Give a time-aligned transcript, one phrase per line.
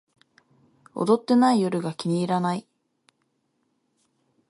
[0.95, 2.65] 踊ってない夜が気に入らない